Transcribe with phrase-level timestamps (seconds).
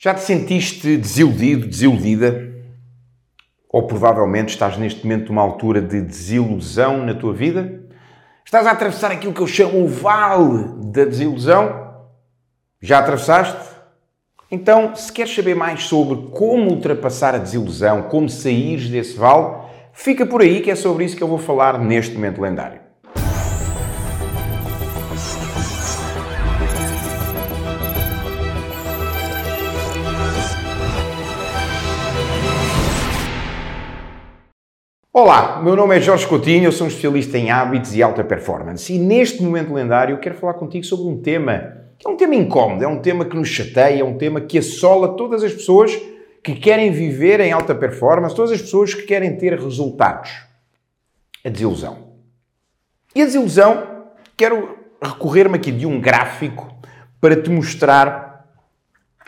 [0.00, 2.54] Já te sentiste desiludido, desiludida?
[3.68, 7.82] Ou provavelmente estás neste momento numa altura de desilusão na tua vida?
[8.44, 11.96] Estás a atravessar aquilo que eu chamo o vale da desilusão?
[12.80, 13.76] Já atravessaste?
[14.48, 20.24] Então, se queres saber mais sobre como ultrapassar a desilusão, como sair desse vale, fica
[20.24, 22.87] por aí que é sobre isso que eu vou falar neste momento lendário.
[35.20, 38.94] Olá, meu nome é Jorge Coutinho, eu sou um especialista em hábitos e alta performance
[38.94, 42.84] e neste momento lendário quero falar contigo sobre um tema que é um tema incómodo,
[42.84, 45.98] é um tema que nos chateia, é um tema que assola todas as pessoas
[46.40, 50.30] que querem viver em alta performance, todas as pessoas que querem ter resultados.
[51.44, 51.98] A desilusão.
[53.12, 54.04] E a desilusão,
[54.36, 56.72] quero recorrer-me aqui de um gráfico
[57.20, 58.46] para te mostrar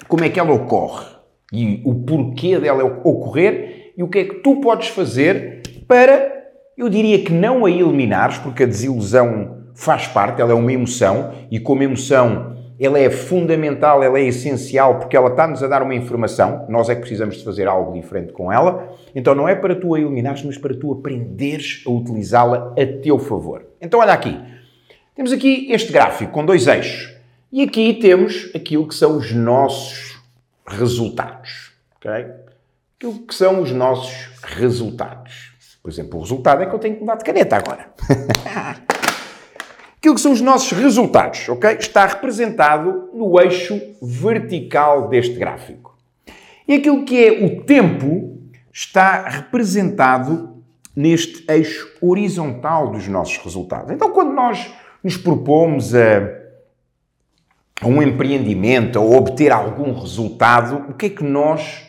[0.07, 1.07] como é que ela ocorre
[1.53, 6.89] e o porquê dela ocorrer e o que é que tu podes fazer para, eu
[6.89, 11.59] diria que não a eliminares, porque a desilusão faz parte, ela é uma emoção e
[11.59, 16.65] como emoção ela é fundamental, ela é essencial porque ela está-nos a dar uma informação,
[16.69, 19.97] nós é que precisamos de fazer algo diferente com ela, então não é para tu
[19.97, 23.67] a eliminares, mas para tu aprenderes a utilizá-la a teu favor.
[23.81, 24.39] Então olha aqui,
[25.17, 27.13] temos aqui este gráfico com dois eixos
[27.51, 30.23] e aqui temos aquilo que são os nossos
[30.65, 32.27] resultados, ok?
[32.97, 35.50] Aquilo que são os nossos resultados.
[35.83, 37.93] Por exemplo, o resultado é que eu tenho que mudar de caneta agora.
[39.97, 41.73] Aquilo que são os nossos resultados, ok?
[41.79, 45.95] Está representado no eixo vertical deste gráfico.
[46.67, 48.39] E aquilo que é o tempo
[48.73, 50.63] está representado
[50.97, 53.91] neste eixo horizontal dos nossos resultados.
[53.91, 56.23] Então, quando nós nos propomos a,
[57.85, 61.87] um empreendimento, a obter algum resultado, o que é que nós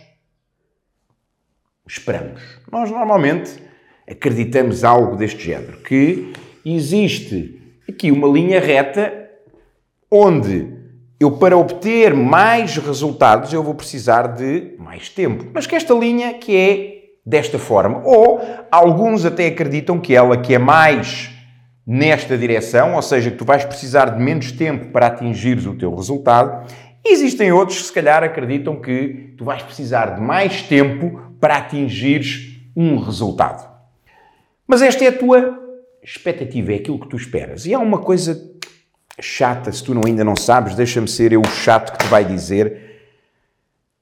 [1.87, 2.41] esperamos?
[2.71, 3.70] Nós normalmente
[4.11, 6.33] acreditamos algo deste género, que
[6.65, 7.59] existe
[7.89, 9.11] aqui uma linha reta
[10.09, 10.67] onde
[11.19, 15.45] eu, para obter mais resultados, eu vou precisar de mais tempo.
[15.53, 18.01] Mas que esta linha que é desta forma.
[18.03, 18.41] Ou
[18.71, 21.29] alguns até acreditam que ela que é mais
[21.85, 25.93] nesta direção, ou seja, que tu vais precisar de menos tempo para atingires o teu
[25.93, 26.67] resultado.
[27.05, 32.59] Existem outros que se calhar acreditam que tu vais precisar de mais tempo para atingires
[32.75, 33.70] um resultado.
[34.71, 35.59] Mas esta é a tua
[36.01, 37.65] expectativa, é aquilo que tu esperas.
[37.65, 38.41] E há uma coisa
[39.19, 42.23] chata, se tu não, ainda não sabes, deixa-me ser eu o chato que te vai
[42.23, 43.01] dizer.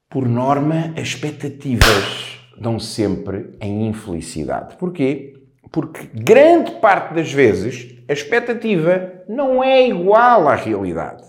[0.08, 4.76] Por norma, as expectativas dão sempre em infelicidade.
[4.76, 5.42] Porquê?
[5.72, 11.24] Porque grande parte das vezes a expectativa não é igual à realidade.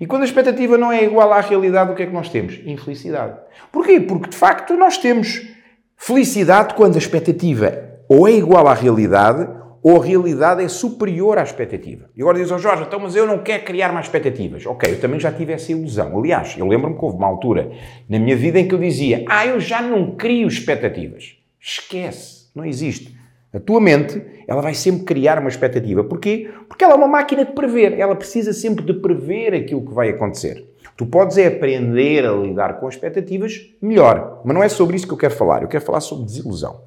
[0.00, 2.58] E quando a expectativa não é igual à realidade, o que é que nós temos?
[2.64, 3.38] Infelicidade.
[3.70, 4.00] Porquê?
[4.00, 5.46] Porque de facto nós temos
[5.94, 9.48] felicidade quando a expectativa ou é igual à realidade
[9.82, 12.10] ou a realidade é superior à expectativa.
[12.16, 14.66] E agora diz ao oh, Jorge, então, mas eu não quero criar mais expectativas.
[14.66, 16.18] Ok, eu também já tive essa ilusão.
[16.18, 17.70] Aliás, eu lembro-me que houve uma altura
[18.08, 21.36] na minha vida em que eu dizia, ah, eu já não crio expectativas.
[21.60, 23.16] Esquece, não existe.
[23.54, 26.02] A tua mente, ela vai sempre criar uma expectativa.
[26.02, 26.50] Porquê?
[26.68, 27.96] Porque ela é uma máquina de prever.
[27.96, 30.66] Ela precisa sempre de prever aquilo que vai acontecer.
[30.96, 34.42] Tu podes é aprender a lidar com expectativas melhor.
[34.44, 35.62] Mas não é sobre isso que eu quero falar.
[35.62, 36.80] Eu quero falar sobre desilusão.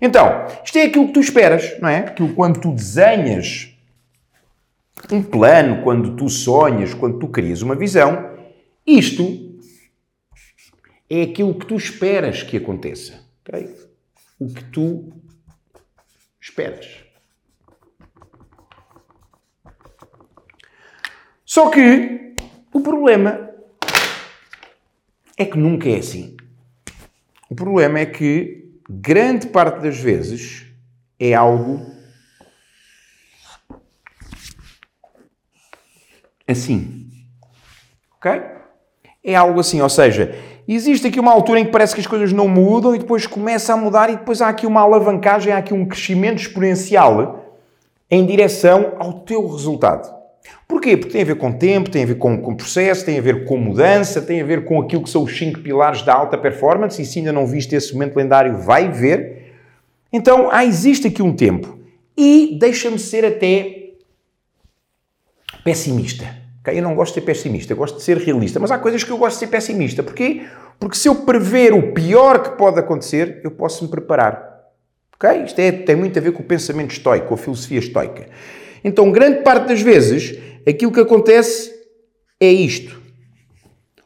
[0.00, 1.98] Então, isto é aquilo que tu esperas, não é?
[1.98, 3.74] Aquilo quando tu desenhas
[5.10, 8.34] um plano, quando tu sonhas, quando tu crias uma visão,
[8.86, 9.58] isto
[11.08, 13.24] é aquilo que tu esperas que aconteça.
[13.46, 13.74] Okay?
[14.38, 15.12] O que tu
[16.40, 17.04] esperas.
[21.44, 22.34] Só que
[22.72, 23.50] o problema
[25.36, 26.36] é que nunca é assim.
[27.48, 30.66] O problema é que grande parte das vezes
[31.18, 31.80] é algo
[36.46, 37.10] assim.
[38.16, 38.42] Ok?
[39.22, 40.34] É algo assim, ou seja,
[40.68, 43.72] existe aqui uma altura em que parece que as coisas não mudam e depois começa
[43.72, 47.58] a mudar e depois há aqui uma alavancagem, há aqui um crescimento exponencial
[48.10, 50.23] em direção ao teu resultado.
[50.74, 50.96] Porquê?
[50.96, 53.44] Porque tem a ver com tempo, tem a ver com, com processo, tem a ver
[53.44, 57.00] com mudança, tem a ver com aquilo que são os cinco pilares da alta performance,
[57.00, 59.52] e se ainda não viste esse momento lendário, vai ver.
[60.12, 61.78] Então, ah, existe aqui um tempo.
[62.16, 63.92] E deixa-me ser até
[65.62, 66.24] pessimista.
[66.60, 66.76] Okay?
[66.76, 69.12] Eu não gosto de ser pessimista, eu gosto de ser realista, mas há coisas que
[69.12, 70.02] eu gosto de ser pessimista.
[70.02, 70.42] Porquê?
[70.80, 74.72] Porque se eu prever o pior que pode acontecer, eu posso me preparar.
[75.14, 75.44] Okay?
[75.44, 78.26] Isto é, tem muito a ver com o pensamento estoico, com a filosofia estoica.
[78.82, 80.36] Então, grande parte das vezes,
[80.70, 81.72] aquilo que acontece
[82.40, 83.00] é isto.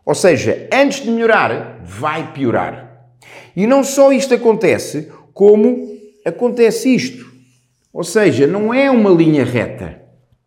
[0.05, 2.89] Ou seja, antes de melhorar, vai piorar.
[3.55, 5.89] E não só isto acontece, como
[6.25, 7.27] acontece isto.
[7.93, 10.01] Ou seja, não é uma linha reta.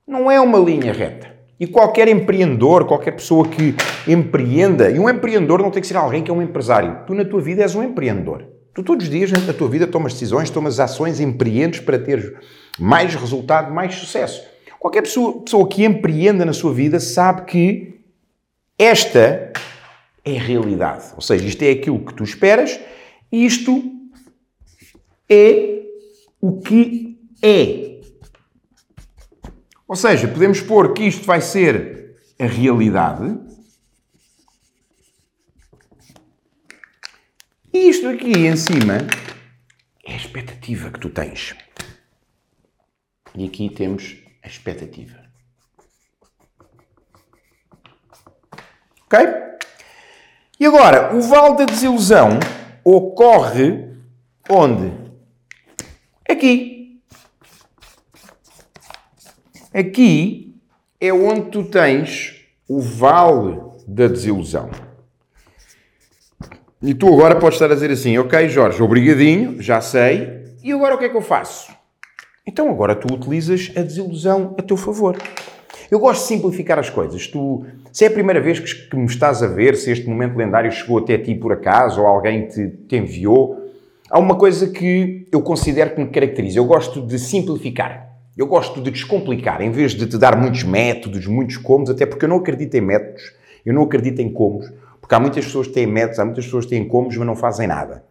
[0.08, 1.32] Não é uma linha reta.
[1.60, 3.76] E qualquer empreendedor, qualquer pessoa que
[4.08, 7.06] empreenda, e um empreendedor não tem que ser alguém que é um empresário.
[7.06, 8.48] Tu na tua vida és um empreendedor.
[8.74, 12.40] Tu todos os dias na tua vida tomas decisões, tomas ações, empreendes para ter
[12.80, 14.42] mais resultado, mais sucesso.
[14.82, 18.02] Qualquer pessoa, pessoa que empreenda na sua vida sabe que
[18.80, 19.54] esta
[20.26, 21.14] é a realidade.
[21.14, 22.80] Ou seja, isto é aquilo que tu esperas,
[23.32, 23.80] isto
[25.30, 25.84] é
[26.42, 28.02] o que é.
[29.88, 33.38] Ou seja, podemos pôr que isto vai ser a realidade.
[37.72, 38.98] E isto aqui em cima
[40.04, 41.56] é a expectativa que tu tens.
[43.36, 45.20] E aqui temos a expectativa.
[49.06, 49.20] Ok?
[50.60, 52.40] E agora, o vale da desilusão
[52.84, 53.90] ocorre
[54.50, 54.94] onde?
[56.30, 57.02] Aqui.
[59.74, 60.62] Aqui
[61.00, 64.70] é onde tu tens o vale da desilusão.
[66.82, 70.96] E tu agora podes estar a dizer assim, ok, Jorge, obrigadinho, já sei, e agora
[70.96, 71.72] o que é que eu faço?
[72.46, 75.16] Então agora tu utilizas a desilusão a teu favor.
[75.92, 77.28] Eu gosto de simplificar as coisas.
[77.28, 80.72] Tu, se é a primeira vez que me estás a ver, se este momento lendário
[80.72, 83.58] chegou até ti por acaso ou alguém te, te enviou,
[84.10, 86.58] há uma coisa que eu considero que me caracteriza.
[86.58, 88.10] Eu gosto de simplificar.
[88.36, 92.26] Eu gosto de descomplicar, em vez de te dar muitos métodos, muitos comos, até porque
[92.26, 93.22] eu não acredito em métodos,
[93.64, 96.64] eu não acredito em comos, porque há muitas pessoas que têm métodos, há muitas pessoas
[96.64, 98.04] que têm comos, mas não fazem nada.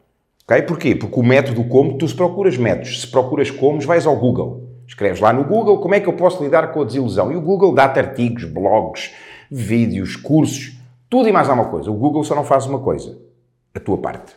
[0.51, 0.63] Ok?
[0.63, 0.97] Porquê?
[0.97, 4.69] Porque o método como, tu se procuras métodos, se procuras comos, vais ao Google.
[4.85, 7.31] Escreves lá no Google como é que eu posso lidar com a desilusão.
[7.31, 9.13] E o Google dá-te artigos, blogs,
[9.49, 10.77] vídeos, cursos,
[11.09, 11.89] tudo e mais alguma coisa.
[11.89, 13.17] O Google só não faz uma coisa,
[13.73, 14.33] a tua parte.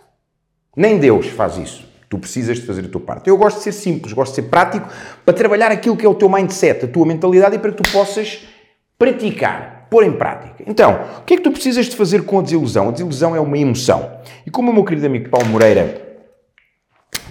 [0.78, 1.84] Nem Deus faz isso.
[2.08, 3.28] Tu precisas de fazer a tua parte.
[3.28, 4.88] Eu gosto de ser simples, gosto de ser prático
[5.26, 7.92] para trabalhar aquilo que é o teu mindset, a tua mentalidade e para que tu
[7.92, 8.48] possas
[9.00, 10.64] praticar, pôr em prática.
[10.68, 12.90] Então, o que é que tu precisas de fazer com a desilusão?
[12.90, 14.12] A desilusão é uma emoção.
[14.46, 16.03] E como o meu querido amigo Paulo Moreira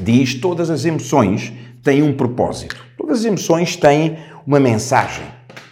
[0.03, 1.53] diz, todas as emoções
[1.83, 2.85] têm um propósito.
[2.97, 5.25] Todas as emoções têm uma mensagem.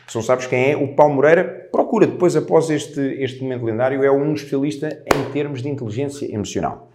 [0.06, 4.02] Se não sabes quem é, o Paulo Moreira, procura depois, após este, este momento lendário,
[4.02, 6.90] é um especialista em termos de inteligência emocional.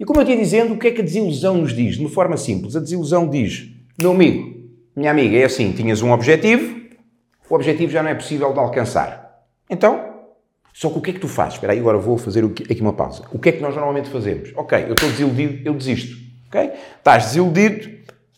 [0.00, 1.96] E como eu tinha dizendo, o que é que a desilusão nos diz?
[1.96, 3.68] De uma forma simples, a desilusão diz,
[3.98, 4.62] meu amigo,
[4.96, 6.80] minha amiga, é assim, tinhas um objetivo,
[7.50, 9.44] o objetivo já não é possível de alcançar.
[9.68, 10.12] Então,
[10.72, 11.54] só que o que é que tu fazes?
[11.54, 13.24] Espera aí, agora vou fazer aqui uma pausa.
[13.30, 14.52] O que é que nós normalmente fazemos?
[14.56, 16.21] Ok, eu estou desiludido, eu desisto.
[16.52, 16.70] Ok?
[16.98, 17.88] Estás desiludido,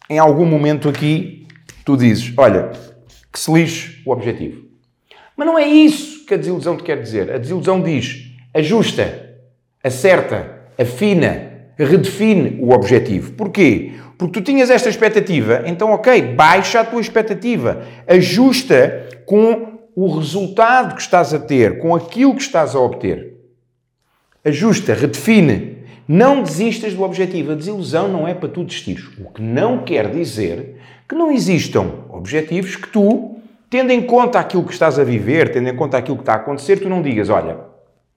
[0.08, 1.48] em algum momento aqui,
[1.84, 2.70] tu dizes, olha,
[3.32, 4.62] que se lixe o objetivo.
[5.36, 7.32] Mas não é isso que a desilusão te quer dizer.
[7.32, 9.36] A desilusão diz, ajusta,
[9.82, 13.32] acerta, afina, redefine o objetivo.
[13.32, 13.94] Porquê?
[14.16, 20.94] Porque tu tinhas esta expectativa, então, ok, baixa a tua expectativa, ajusta com o resultado
[20.94, 23.34] que estás a ter, com aquilo que estás a obter.
[24.44, 25.73] Ajusta, redefine.
[26.06, 27.52] Não desistas do objetivo.
[27.52, 29.06] A desilusão não é para tu desistires.
[29.18, 30.76] O que não quer dizer
[31.08, 33.36] que não existam objetivos que tu,
[33.70, 36.36] tendo em conta aquilo que estás a viver, tendo em conta aquilo que está a
[36.36, 37.58] acontecer, tu não digas, olha,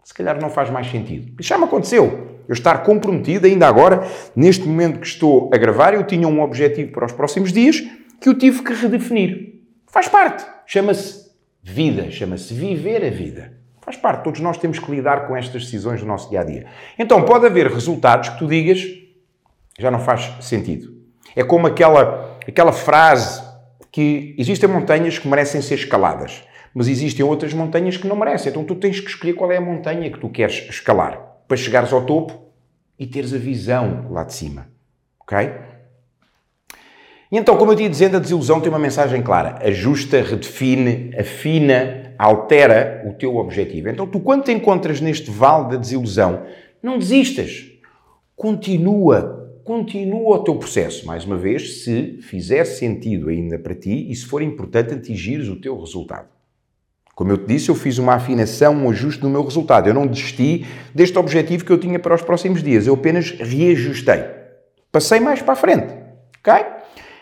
[0.04, 1.34] se calhar não faz mais sentido.
[1.40, 5.94] Isso já me aconteceu eu estar comprometido, ainda agora, neste momento que estou a gravar,
[5.94, 7.84] eu tinha um objetivo para os próximos dias
[8.22, 9.62] que eu tive que redefinir.
[9.88, 10.46] Faz parte.
[10.66, 11.28] Chama-se
[11.62, 13.57] vida, chama-se viver a vida.
[13.88, 14.26] Faz parte.
[14.26, 16.66] Todos nós temos que lidar com estas decisões do nosso dia a dia.
[17.00, 18.86] Então, pode haver resultados que tu digas
[19.80, 20.94] já não faz sentido.
[21.34, 23.42] É como aquela, aquela frase
[23.90, 28.50] que existem montanhas que merecem ser escaladas, mas existem outras montanhas que não merecem.
[28.50, 31.94] Então, tu tens que escolher qual é a montanha que tu queres escalar para chegares
[31.94, 32.52] ao topo
[33.00, 34.68] e teres a visão lá de cima.
[35.22, 35.50] Ok?
[37.32, 39.60] E então, como eu tinha dizendo, a desilusão tem uma mensagem clara.
[39.66, 43.90] Ajusta, redefine, afina, altera o teu objetivo.
[43.90, 46.44] Então, tu, quando te encontras neste vale da desilusão,
[46.82, 47.66] não desistas.
[48.36, 51.06] Continua, continua o teu processo.
[51.06, 55.56] Mais uma vez, se fizer sentido ainda para ti e se for importante atingires o
[55.56, 56.28] teu resultado.
[57.16, 59.88] Como eu te disse, eu fiz uma afinação, um ajuste do meu resultado.
[59.88, 62.86] Eu não desisti deste objetivo que eu tinha para os próximos dias.
[62.86, 64.24] Eu apenas reajustei.
[64.92, 65.96] Passei mais para a frente.
[66.40, 66.64] Ok?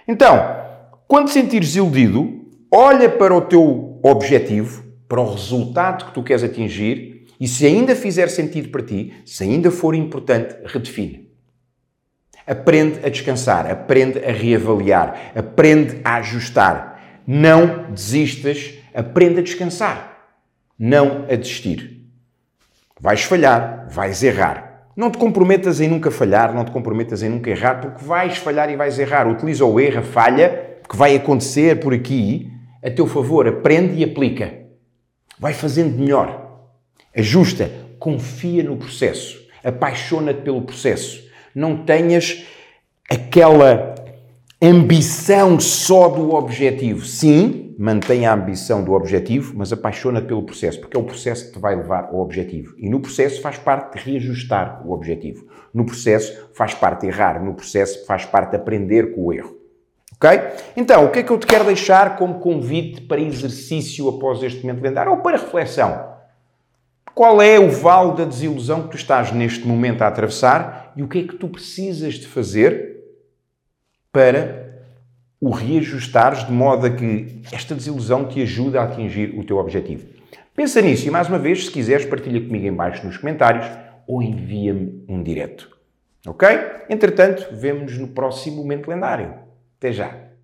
[0.06, 0.38] Então,
[1.08, 4.85] quando sentires iludido, olha para o teu objetivo,
[5.16, 9.46] para o resultado que tu queres atingir e se ainda fizer sentido para ti, se
[9.46, 11.30] ainda for importante, redefine.
[12.46, 17.22] Aprende a descansar, aprende a reavaliar, aprende a ajustar.
[17.26, 20.36] Não desistas aprenda a descansar,
[20.78, 22.10] não a desistir.
[23.00, 24.90] Vais falhar, vais errar.
[24.98, 28.70] Não te comprometas em nunca falhar, não te comprometas em nunca errar, porque vais falhar
[28.70, 29.30] e vais errar.
[29.30, 32.52] Utiliza o erro, a falha, que vai acontecer por aqui,
[32.84, 33.48] a teu favor.
[33.48, 34.65] Aprende e aplica.
[35.40, 36.70] Vai fazendo melhor.
[37.16, 37.70] Ajusta.
[38.00, 39.46] Confia no processo.
[39.64, 41.24] Apaixona-te pelo processo.
[41.54, 42.46] Não tenhas
[43.10, 43.96] aquela
[44.62, 47.06] ambição só do objetivo.
[47.06, 51.54] Sim, mantenha a ambição do objetivo, mas apaixona-te pelo processo, porque é o processo que
[51.54, 52.74] te vai levar ao objetivo.
[52.78, 55.46] E no processo faz parte de reajustar o objetivo.
[55.74, 57.44] No processo faz parte errar.
[57.44, 59.65] No processo faz parte de aprender com o erro.
[60.16, 60.30] Ok?
[60.78, 64.66] Então, o que é que eu te quero deixar como convite para exercício após este
[64.66, 66.16] momento lendário ou para reflexão?
[67.14, 71.08] Qual é o vale da desilusão que tu estás neste momento a atravessar e o
[71.08, 72.96] que é que tu precisas de fazer
[74.12, 74.84] para
[75.40, 80.08] o reajustares de modo a que esta desilusão te ajude a atingir o teu objetivo.
[80.56, 83.66] Pensa nisso e, mais uma vez, se quiseres, partilha comigo em baixo nos comentários
[84.08, 85.70] ou envia-me um direto.
[86.26, 86.48] Ok?
[86.90, 89.45] Entretanto, vemo-nos no próximo momento lendário.
[89.86, 90.35] Até já!